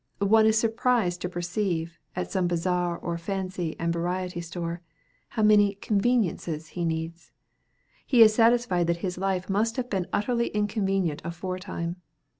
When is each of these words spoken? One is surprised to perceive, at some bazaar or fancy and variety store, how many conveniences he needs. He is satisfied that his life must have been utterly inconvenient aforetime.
One 0.17 0.47
is 0.47 0.57
surprised 0.57 1.21
to 1.21 1.29
perceive, 1.29 1.99
at 2.15 2.31
some 2.31 2.47
bazaar 2.47 2.97
or 2.97 3.19
fancy 3.19 3.75
and 3.77 3.93
variety 3.93 4.41
store, 4.41 4.81
how 5.29 5.43
many 5.43 5.75
conveniences 5.75 6.69
he 6.69 6.85
needs. 6.85 7.31
He 8.07 8.23
is 8.23 8.33
satisfied 8.33 8.87
that 8.87 8.97
his 9.05 9.19
life 9.19 9.47
must 9.47 9.77
have 9.77 9.91
been 9.91 10.07
utterly 10.11 10.47
inconvenient 10.47 11.21
aforetime. 11.23 11.97